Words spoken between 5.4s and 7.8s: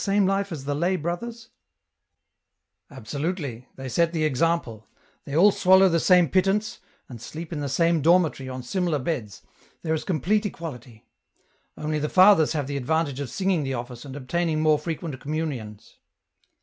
swallow the same pittance, and sleep in the